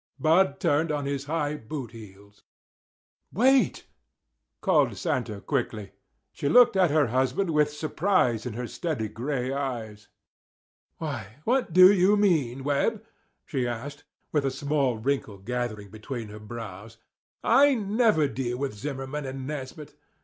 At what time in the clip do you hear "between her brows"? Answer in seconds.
15.91-16.97